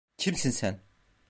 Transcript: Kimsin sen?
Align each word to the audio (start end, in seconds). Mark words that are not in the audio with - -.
Kimsin 0.17 0.49
sen? 0.51 0.79